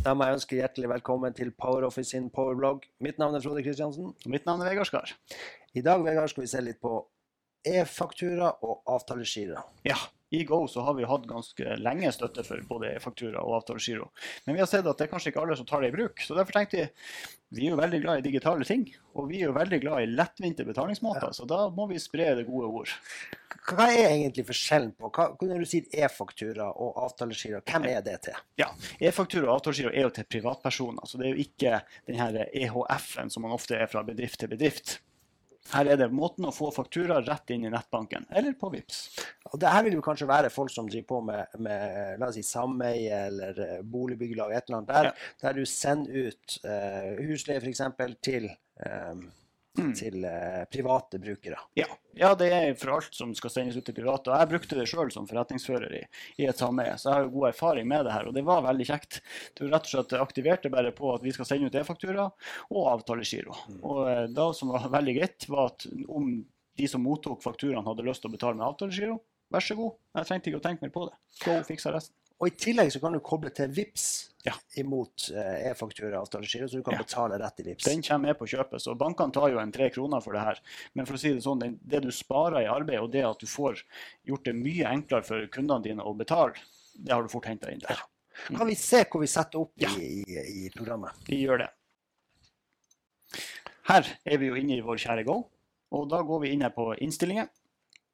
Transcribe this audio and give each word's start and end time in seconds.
Da 0.00 0.14
må 0.16 0.24
jeg 0.24 0.38
ønske 0.38 0.56
hjertelig 0.56 0.88
velkommen 0.94 1.34
til 1.36 1.50
PowerOffice 1.60 2.14
sin 2.14 2.30
powerblogg. 2.32 2.86
Mitt 3.04 3.18
navn 3.20 3.34
er 3.36 3.42
Frode 3.44 3.60
Kristiansen. 3.66 4.14
Og 4.14 4.30
mitt 4.32 4.46
navn 4.48 4.62
er 4.64 4.70
Vegard 4.70 4.88
Skar. 4.88 5.10
I 5.76 5.82
dag 5.84 6.00
Vegard, 6.06 6.30
skal 6.32 6.46
vi 6.46 6.48
se 6.48 6.62
litt 6.64 6.78
på 6.80 6.94
e-faktura 7.68 8.48
og 8.64 8.80
avtalegiro. 8.88 9.60
Ja, 9.84 9.98
i 10.32 10.40
Go 10.48 10.62
så 10.72 10.86
har 10.86 10.96
vi 10.96 11.04
hatt 11.04 11.28
ganske 11.28 11.76
lenge 11.82 12.14
støtte 12.16 12.46
for 12.48 12.64
både 12.70 12.94
e-faktura 12.94 13.42
og 13.44 13.58
avtalegiro. 13.58 14.08
Men 14.46 14.56
vi 14.56 14.64
har 14.64 14.70
sett 14.72 14.88
at 14.88 14.96
det 14.96 15.04
er 15.04 15.12
kanskje 15.12 15.34
ikke 15.34 15.44
alle 15.44 15.58
som 15.60 15.68
tar 15.68 15.84
det 15.84 15.92
i 15.92 15.96
bruk. 15.98 16.24
Så 16.24 16.38
derfor 16.38 16.56
tenkte 16.56 16.80
vi 16.80 16.88
vi 17.50 17.66
er 17.66 17.72
jo 17.72 17.80
veldig 17.80 17.98
glad 18.04 18.20
i 18.20 18.24
digitale 18.28 18.66
ting. 18.66 18.84
Og 19.18 19.26
vi 19.30 19.40
er 19.40 19.48
jo 19.48 19.56
veldig 19.56 19.80
glad 19.82 20.04
i 20.04 20.10
lettvinte 20.12 20.64
betalingsmåter, 20.66 21.32
så 21.34 21.46
da 21.50 21.64
må 21.74 21.88
vi 21.90 21.98
spre 21.98 22.28
det 22.38 22.46
gode 22.46 22.70
ord. 22.80 22.92
Hva 23.70 23.88
er 23.90 24.12
egentlig 24.12 24.46
forskjellen 24.48 24.92
på 24.98 25.10
hva, 25.14 25.26
Når 25.34 25.62
du 25.62 25.68
sier 25.68 25.90
e-faktura 26.04 26.70
og 26.70 26.96
avtalegiro, 27.04 27.60
hvem 27.66 27.88
er 27.90 28.00
det 28.06 28.16
til? 28.28 28.38
Ja, 28.60 28.70
E-faktura 29.02 29.48
og 29.48 29.58
avtalegiro 29.58 29.92
er 29.92 30.06
jo 30.06 30.14
til 30.14 30.28
privatpersoner, 30.30 31.06
så 31.06 31.18
det 31.18 31.28
er 31.28 31.34
jo 31.34 31.44
ikke 31.44 31.82
den 32.08 32.22
her 32.22 32.40
EHF-en 32.46 33.30
som 33.34 33.46
man 33.46 33.54
ofte 33.58 33.78
er 33.78 33.90
fra 33.90 34.06
bedrift 34.06 34.40
til 34.40 34.50
bedrift. 34.54 35.00
Her 35.70 35.86
er 35.92 35.98
det 36.00 36.08
måten 36.14 36.46
å 36.48 36.52
få 36.54 36.70
faktura 36.74 37.20
rett 37.22 37.50
inn 37.54 37.64
i 37.68 37.70
nettbanken, 37.72 38.26
eller 38.34 38.56
på 38.58 38.70
VIPS. 38.72 39.00
Og 39.52 39.58
det 39.62 39.70
her 39.70 39.84
vil 39.86 39.96
jo 39.98 40.04
kanskje 40.04 40.28
være 40.30 40.50
folk 40.50 40.72
som 40.74 40.88
driver 40.90 41.06
på 41.12 41.20
med, 41.28 41.58
med 41.62 42.18
la 42.20 42.28
oss 42.30 42.38
si, 42.38 42.42
sameie 42.46 43.20
eller 43.28 43.60
eh, 43.66 43.76
boligbyggelag, 43.82 44.54
et 44.56 44.66
eller 44.68 44.80
annet 44.80 44.94
der, 44.94 45.10
Ja. 45.10 45.12
der 45.44 45.58
du 45.60 45.64
sender 45.66 46.30
ut 46.30 46.56
uh, 46.64 47.12
husleie 47.22 47.60
f.eks. 47.62 47.82
til, 48.22 48.50
eh, 48.84 49.14
Mm. 49.78 49.92
til 49.94 50.24
eh, 50.26 50.64
private 50.72 51.18
brukere. 51.22 51.58
Ja. 51.78 51.86
ja, 52.18 52.32
det 52.34 52.48
er 52.50 52.72
for 52.78 52.96
alt 52.96 53.14
som 53.14 53.30
skal 53.38 53.52
sendes 53.54 53.76
ut 53.78 53.84
til 53.86 53.94
private. 53.94 54.32
Og 54.32 54.42
jeg 54.42 54.50
brukte 54.50 54.78
det 54.78 54.86
sjøl 54.90 55.12
som 55.14 55.28
forretningsfører 55.30 55.94
i, 55.94 56.00
i 56.42 56.48
et 56.50 56.58
sameie, 56.58 56.96
så 56.98 57.08
jeg 57.08 57.14
har 57.14 57.26
jo 57.28 57.34
god 57.36 57.48
erfaring 57.52 57.86
med 57.88 58.08
det 58.08 58.14
her. 58.16 58.26
Og 58.26 58.34
det 58.34 58.42
var 58.48 58.64
veldig 58.66 58.88
kjekt. 58.88 59.20
Var 59.60 59.70
rett 59.70 59.86
og 59.86 59.92
slett 59.94 60.16
aktiverte 60.18 60.72
bare 60.74 60.90
på 60.96 61.14
at 61.14 61.22
vi 61.22 61.34
skal 61.36 61.46
sende 61.48 61.70
ut 61.70 61.78
e-faktura 61.78 62.26
og 62.66 62.90
avtalegiro. 62.96 63.54
Og 63.80 64.02
eh, 64.10 64.24
da 64.34 64.50
som 64.58 64.74
var 64.74 64.90
veldig 64.90 65.16
greit, 65.20 65.46
var 65.52 65.70
at 65.70 65.86
om 66.08 66.32
de 66.80 66.88
som 66.90 67.04
mottok 67.04 67.42
fakturaen 67.44 67.86
hadde 67.86 68.06
lyst 68.06 68.24
til 68.24 68.32
å 68.32 68.34
betale 68.34 68.58
med 68.58 68.66
avtalegiro, 68.66 69.20
vær 69.54 69.64
så 69.64 69.78
god. 69.78 69.94
Jeg 70.18 70.30
trengte 70.32 70.50
ikke 70.50 70.62
å 70.62 70.66
tenke 70.66 70.86
mer 70.86 70.94
på 70.98 71.06
det. 71.06 71.16
Go 71.44 71.60
fiksa 71.70 71.94
resten. 71.94 72.16
Og 72.40 72.48
i 72.48 72.54
tillegg 72.56 72.88
så 72.94 73.00
kan 73.02 73.12
du 73.12 73.20
koble 73.20 73.50
til 73.52 73.68
VIPS 73.76 74.04
Ja. 74.46 74.54
imot 74.80 75.26
eh, 75.36 75.68
e-faktura 75.68 76.14
og 76.16 76.22
avtalegiro, 76.24 76.64
så 76.72 76.78
du 76.78 76.82
kan 76.82 76.94
Ja. 76.96 77.02
betale 77.02 77.36
rett 77.38 77.60
i 77.60 77.62
VIPS. 77.66 77.84
Den 77.84 78.00
kommer 78.02 78.28
med 78.30 78.38
på 78.38 78.46
kjøpet, 78.48 78.80
så 78.80 78.94
bankene 78.96 79.32
tar 79.36 79.50
jo 79.52 79.58
en 79.60 79.72
tre 79.72 79.90
kroner 79.92 80.22
for 80.24 80.32
det 80.32 80.40
her. 80.40 80.60
Men 80.94 81.04
for 81.04 81.14
å 81.14 81.20
si 81.20 81.34
det 81.34 81.42
sånn, 81.44 81.60
det 81.84 82.00
du 82.02 82.08
sparer 82.10 82.62
i 82.62 82.70
arbeid, 82.72 83.00
og 83.00 83.10
det 83.12 83.22
at 83.28 83.38
du 83.38 83.46
får 83.46 83.82
gjort 84.24 84.44
det 84.48 84.54
mye 84.56 84.88
enklere 84.88 85.22
for 85.28 85.46
kundene 85.52 85.82
dine 85.84 86.00
å 86.02 86.16
betale, 86.16 86.54
det 86.96 87.12
har 87.12 87.22
du 87.22 87.28
fort 87.28 87.44
henta 87.44 87.70
inn 87.70 87.80
der. 87.84 88.00
Kan 88.48 88.66
vi 88.66 88.74
se 88.74 89.04
hvor 89.04 89.20
vi 89.20 89.26
setter 89.28 89.60
opp 89.60 89.72
Ja. 89.76 89.90
i, 90.00 90.24
i, 90.26 90.64
i 90.64 90.70
programmet? 90.70 91.12
Vi 91.28 91.42
gjør 91.44 91.58
det. 91.66 91.68
Her 93.90 94.06
er 94.24 94.38
vi 94.38 94.46
jo 94.48 94.54
inne 94.56 94.78
i 94.78 94.84
vår 94.86 94.96
kjære 95.02 95.24
Go, 95.26 95.36
og 95.92 96.08
da 96.08 96.22
går 96.22 96.40
vi 96.40 96.52
inn 96.54 96.62
her 96.64 96.70
på 96.74 96.94
innstillinger, 97.02 97.48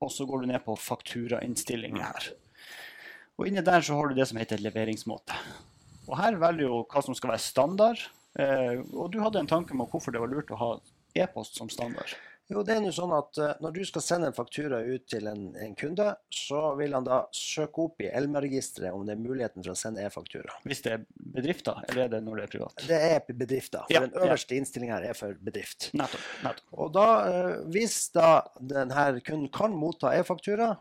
og 0.00 0.10
så 0.10 0.24
går 0.26 0.40
du 0.40 0.46
ned 0.52 0.64
på 0.64 0.76
fakturainnstillinger 0.78 2.02
her. 2.08 2.30
Og 3.38 3.48
inne 3.50 3.64
der 3.66 3.82
så 3.82 3.96
har 3.98 4.10
du 4.10 4.18
det 4.18 4.28
som 4.30 4.38
heter 4.38 4.62
leveringsmåte. 4.62 5.38
Og 6.06 6.18
her 6.20 6.36
velger 6.38 6.68
du 6.68 6.84
hva 6.84 7.02
som 7.02 7.16
skal 7.16 7.32
være 7.32 7.42
standard, 7.42 8.04
eh, 8.38 8.78
og 8.92 9.10
du 9.10 9.18
hadde 9.24 9.40
en 9.42 9.50
tanke 9.50 9.74
om 9.74 9.82
hvorfor 9.88 10.14
det 10.14 10.22
var 10.22 10.30
lurt 10.30 10.52
å 10.54 10.60
ha 10.60 10.70
e-post 11.16 11.58
som 11.58 11.70
standard. 11.72 12.14
Jo, 12.52 12.60
det 12.60 12.74
er 12.74 12.82
nå 12.84 12.90
sånn 12.92 13.12
at 13.16 13.38
eh, 13.40 13.52
Når 13.64 13.72
du 13.72 13.78
skal 13.88 14.02
sende 14.04 14.28
en 14.28 14.36
faktura 14.36 14.82
ut 14.84 15.06
til 15.08 15.30
en, 15.30 15.46
en 15.56 15.72
kunde, 15.80 16.10
så 16.28 16.74
vil 16.76 16.92
han 16.92 17.06
da 17.06 17.22
søke 17.32 17.86
opp 17.86 18.04
i 18.04 18.10
Elma-registeret 18.12 18.92
om 18.92 19.06
det 19.08 19.14
er 19.14 19.22
muligheten 19.22 19.64
for 19.64 19.72
å 19.72 19.78
sende 19.80 20.04
e-faktura. 20.04 20.58
Hvis 20.68 20.84
det 20.84 20.92
er 20.92 21.06
bedrifter, 21.38 21.80
eller 21.88 22.04
er 22.04 22.12
det 22.12 22.20
når 22.26 22.42
det 22.42 22.44
er 22.44 22.52
privat? 22.52 22.84
Det 22.90 22.98
er 23.00 23.24
bedrifter. 23.30 23.86
For 23.86 23.96
Ja, 23.96 24.04
den 24.04 24.12
ja. 24.12 24.26
øverste 24.28 24.58
innstillingen 24.58 24.98
her 24.98 25.08
er 25.08 25.16
for 25.16 25.40
bedrift. 25.40 25.88
Nettopp. 25.96 26.26
nettopp. 26.44 26.74
Og 26.84 26.92
da, 26.98 27.06
eh, 27.30 27.54
hvis 27.72 27.96
da 28.12 28.34
denne 28.60 29.08
kunden 29.24 29.48
kan 29.54 29.72
motta 29.80 30.12
e-faktura, 30.12 30.74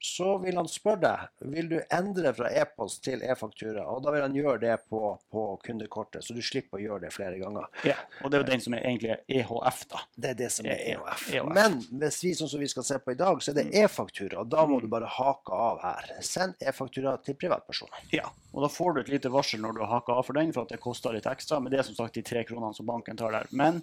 så 0.00 0.36
vil 0.38 0.56
han 0.58 0.68
spørre 0.70 1.00
deg 1.02 1.52
vil 1.54 1.68
du 1.70 1.76
endre 1.94 2.32
fra 2.36 2.50
e-post 2.54 3.02
til 3.06 3.22
e-faktura. 3.26 3.84
Og 3.90 4.02
da 4.04 4.12
vil 4.14 4.24
han 4.24 4.36
gjøre 4.36 4.60
det 4.62 4.76
på, 4.90 5.00
på 5.32 5.44
kundekortet, 5.64 6.24
så 6.24 6.36
du 6.36 6.42
slipper 6.44 6.78
å 6.78 6.82
gjøre 6.82 7.06
det 7.06 7.12
flere 7.14 7.38
ganger. 7.40 7.66
Ja, 7.86 7.96
og 8.22 8.30
det 8.30 8.38
er 8.38 8.44
jo 8.44 8.48
den 8.52 8.64
som 8.64 8.76
er 8.78 8.86
egentlig 8.86 9.16
EHF, 9.26 9.84
da. 9.90 10.02
Det 10.14 10.32
er 10.32 10.38
det 10.38 10.50
som 10.54 10.68
er 10.70 10.82
EHF. 10.94 11.24
EOF. 11.34 11.52
Men 11.56 11.78
hvis 12.02 12.20
vi 12.24 12.34
sånn 12.38 12.50
som 12.50 12.62
vi 12.62 12.70
skal 12.70 12.86
se 12.86 13.00
på 13.02 13.14
i 13.14 13.18
dag, 13.18 13.42
så 13.42 13.52
er 13.52 13.60
det 13.60 13.66
e-faktura. 13.82 14.42
og 14.42 14.52
Da 14.54 14.66
må 14.70 14.80
du 14.82 14.88
bare 14.90 15.10
hake 15.18 15.62
av 15.68 15.82
her. 15.82 16.12
Send 16.24 16.58
e-faktura 16.62 17.16
til 17.24 17.38
privatpersoner. 17.38 18.06
Ja, 18.14 18.30
og 18.54 18.64
da 18.64 18.70
får 18.72 18.94
du 18.94 19.02
et 19.02 19.12
lite 19.12 19.32
varsel 19.32 19.62
når 19.62 19.76
du 19.76 19.82
har 19.84 19.92
haka 19.98 20.18
av 20.18 20.28
for 20.28 20.38
den, 20.38 20.54
for 20.54 20.66
at 20.66 20.74
det 20.74 20.80
koster 20.82 21.14
litt 21.14 21.28
ekstra. 21.30 21.60
Men 21.62 21.74
det 21.74 21.82
er 21.82 21.88
som 21.90 21.98
sagt 21.98 22.16
de 22.18 22.24
tre 22.26 22.44
kronene 22.48 22.74
som 22.76 22.88
banken 22.88 23.18
tar 23.18 23.34
der. 23.34 23.50
Men 23.50 23.82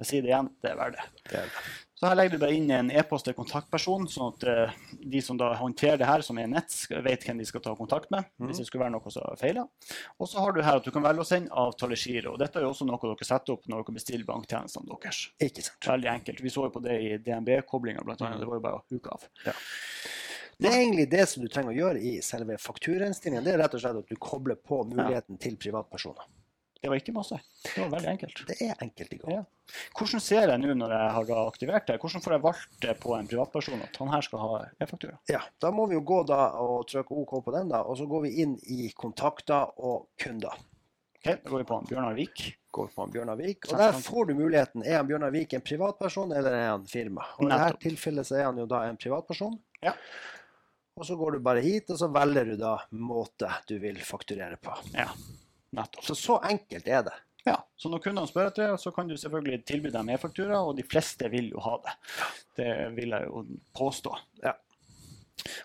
jeg 0.00 0.08
sier 0.10 0.24
det 0.24 0.32
igjen, 0.32 0.52
det 0.62 0.72
er 0.72 0.80
verdt 0.80 0.98
det. 0.98 1.10
Det 1.30 1.42
er 1.42 1.50
det. 1.50 1.66
Så 1.96 2.04
her 2.10 2.16
legger 2.18 2.36
du 2.36 2.42
bare 2.42 2.52
inn 2.52 2.68
en 2.76 2.90
e-post 2.92 3.24
til 3.24 3.32
kontaktperson, 3.38 4.02
sånn 4.12 4.34
at 4.34 4.42
eh, 4.52 4.72
de 5.00 5.20
som 5.24 5.38
da 5.40 5.54
håndterer 5.56 5.96
det 5.96 6.08
her, 6.10 6.20
som 6.26 6.36
er 6.36 6.50
nett, 6.52 6.74
vet 7.06 7.24
hvem 7.24 7.38
de 7.40 7.46
skal 7.48 7.62
ta 7.64 7.72
kontakt 7.78 8.10
med 8.12 8.26
hvis 8.50 8.60
det 8.60 8.66
skulle 8.68 8.84
være 8.84 8.92
noe 8.98 9.12
som 9.14 9.38
feiler. 9.40 9.64
Og 10.20 10.28
så 10.28 10.42
har 10.44 10.52
du 10.52 10.60
her 10.60 10.76
at 10.76 10.84
du 10.84 10.92
kan 10.92 11.06
velge 11.06 11.24
å 11.24 11.28
sende 11.28 11.56
avtalegiro. 11.56 12.34
Og 12.34 12.38
dette 12.42 12.60
er 12.60 12.66
jo 12.66 12.74
også 12.74 12.84
noe 12.84 13.00
dere 13.00 13.28
setter 13.30 13.56
opp 13.56 13.64
når 13.72 13.80
dere 13.86 13.96
bestiller 13.96 14.28
banktjenestene 14.28 14.92
deres. 14.92 15.22
Ikke 15.40 15.64
sant. 15.64 15.88
Veldig 15.88 16.12
enkelt. 16.18 16.44
Vi 16.44 16.52
så 16.52 16.68
jo 16.68 16.74
på 16.76 16.84
det 16.84 17.00
i 17.00 17.10
DNB-koblinga, 17.16 18.04
blant 18.04 18.20
annet. 18.28 18.44
Det 18.44 18.50
var 18.52 18.60
jo 18.60 18.66
bare 18.68 18.82
å 18.82 18.86
huke 18.92 19.16
av. 19.16 19.24
Det 20.58 20.68
er 20.68 20.78
egentlig 20.82 21.08
det 21.12 21.24
som 21.28 21.42
du 21.44 21.48
trenger 21.52 21.72
å 21.72 21.80
gjøre 21.80 22.00
i 22.00 22.18
selve 22.24 22.60
fakturainstillingen. 22.60 23.44
Det 23.44 23.56
er 23.56 23.62
rett 23.64 23.74
og 23.76 23.82
slett 23.82 24.04
at 24.04 24.12
du 24.12 24.20
kobler 24.20 24.56
på 24.60 24.84
muligheten 24.88 25.40
til 25.40 25.56
privatpersoner. 25.60 26.28
Det 26.82 26.90
var 26.92 27.00
ikke 27.00 27.14
masse. 27.16 27.38
Det 27.64 27.80
var 27.80 27.88
veldig 27.96 28.10
enkelt. 28.12 28.42
Det 28.46 28.56
er 28.62 28.82
enkelt 28.84 29.14
i 29.14 29.18
gang. 29.22 29.32
Ja. 29.32 29.42
Hvordan 29.96 30.22
ser 30.22 30.50
jeg 30.52 30.60
nå 30.62 30.74
når 30.78 30.92
jeg 30.94 31.14
har 31.16 31.30
aktivert 31.46 31.88
det? 31.88 31.96
Hvordan 32.02 32.22
får 32.22 32.34
jeg 32.36 32.44
valgt 32.44 32.76
det 32.84 32.94
på 33.02 33.14
en 33.16 33.30
privatperson 33.30 33.82
at 33.82 33.96
han 34.02 34.12
her 34.12 34.26
skal 34.26 34.42
ha 34.44 34.50
e-faktura? 34.84 35.16
Ja, 35.32 35.40
da 35.62 35.72
må 35.74 35.88
vi 35.90 35.96
jo 35.96 36.04
gå 36.06 36.20
da 36.28 36.40
og 36.62 36.86
trykke 36.92 37.16
OK 37.22 37.34
på 37.46 37.56
den, 37.56 37.72
da, 37.72 37.82
og 37.82 37.98
så 37.98 38.06
går 38.10 38.26
vi 38.28 38.34
inn 38.44 38.54
i 38.70 38.90
kontakter 38.94 39.72
og 39.80 40.06
kunder. 40.20 40.54
Ok, 41.16 41.26
Da 41.32 41.50
går 41.50 41.64
vi 41.64 41.68
på 41.72 41.80
Bjørnar 41.88 42.14
Vik. 42.14 42.44
Går 42.76 42.92
på 42.94 43.08
Bjørnar 43.10 43.40
Vik, 43.40 43.66
og 43.72 43.80
der 43.80 43.98
får 44.04 44.28
du 44.28 44.34
muligheten. 44.36 44.84
Er 44.84 45.00
han 45.00 45.08
Bjørnar 45.08 45.32
Vik 45.34 45.56
en 45.56 45.64
privatperson, 45.64 46.32
eller 46.36 46.54
er 46.54 46.68
han 46.74 46.86
firma? 46.86 47.24
Og 47.40 47.48
I 47.48 47.54
dette 47.54 47.82
tilfellet 47.88 48.28
så 48.28 48.36
er 48.38 48.50
han 48.50 48.60
jo 48.60 48.68
da 48.70 48.84
en 48.86 49.00
privatperson. 49.00 49.56
Ja. 49.82 49.96
Og 50.96 51.04
så 51.08 51.16
går 51.16 51.36
du 51.36 51.42
bare 51.44 51.64
hit, 51.64 51.90
og 51.92 51.98
så 52.00 52.08
velger 52.12 52.52
du 52.52 52.54
da 52.60 52.76
måte 52.96 53.50
du 53.68 53.74
vil 53.82 53.98
fakturere 54.04 54.56
på. 54.60 54.76
Ja, 54.94 55.08
nettopp. 55.74 56.04
Så 56.04 56.14
så 56.18 56.38
enkelt 56.44 56.88
er 56.88 57.02
det. 57.08 57.16
Ja, 57.46 57.60
Så 57.78 57.88
når 57.88 58.02
kundene 58.02 58.26
spør 58.26 58.48
etter 58.50 58.72
det, 58.72 58.78
så 58.82 58.90
kan 58.90 59.06
du 59.06 59.14
selvfølgelig 59.14 59.60
tilby 59.68 59.90
dem 59.94 60.08
e-faktura, 60.10 60.58
og 60.66 60.74
de 60.78 60.82
fleste 60.82 61.28
vil 61.30 61.52
jo 61.52 61.60
ha 61.62 61.76
det. 61.84 61.92
Det 62.58 62.70
vil 62.96 63.14
jeg 63.14 63.28
jo 63.28 63.42
påstå. 63.78 64.16
Ja. 64.42 64.56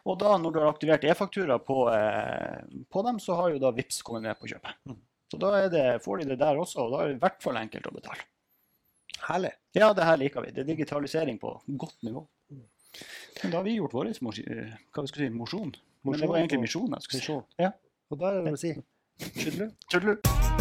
Og 0.05 0.19
da, 0.21 0.35
når 0.37 0.53
du 0.53 0.59
har 0.61 0.69
aktivert 0.69 1.07
e-faktura 1.09 1.57
på, 1.63 1.87
eh, 1.89 2.59
på 2.85 3.01
dem, 3.07 3.17
så 3.19 3.39
har 3.39 3.49
jo 3.49 3.63
da 3.63 3.71
VIPS 3.73 4.03
kommet 4.05 4.27
med 4.27 4.37
på 4.37 4.51
kjøpet. 4.51 4.77
Mm. 4.85 4.99
Så 5.31 5.39
da 5.41 5.55
er 5.57 5.73
det, 5.73 5.85
får 6.05 6.21
de 6.21 6.29
det 6.33 6.39
der 6.43 6.59
også, 6.59 6.85
og 6.85 6.93
da 6.93 7.01
er 7.01 7.09
det 7.09 7.17
i 7.17 7.23
hvert 7.23 7.41
fall 7.41 7.57
enkelt 7.57 7.89
å 7.89 7.95
betale. 7.95 8.27
Herlig. 9.25 9.51
Ja, 9.73 9.89
det 9.97 10.05
her 10.05 10.21
liker 10.21 10.45
vi. 10.45 10.53
Det 10.53 10.61
er 10.61 10.69
digitalisering 10.69 11.39
på 11.41 11.55
godt 11.81 11.97
nivå. 12.05 12.27
Men 12.51 13.51
da 13.51 13.57
har 13.57 13.65
vi 13.65 13.77
gjort 13.79 13.93
vår 13.95 14.11
eh, 14.11 14.73
hva 14.91 15.01
vi 15.01 15.09
skal 15.09 15.23
si, 15.25 15.29
mosjon. 15.33 15.73
Men 16.05 16.19
det 16.19 16.29
var 16.29 16.41
egentlig 16.41 16.61
misjon. 16.67 16.93
jeg 16.93 17.07
skulle 17.07 17.25
si. 17.25 17.37
Ja. 17.61 17.71
Og 18.11 18.19
da 18.19 18.31
er 18.31 18.45
det 18.45 18.53
å 18.53 18.59
si 18.59 18.75
Tschüss. 19.35 19.73
Tschüss. 19.89 20.60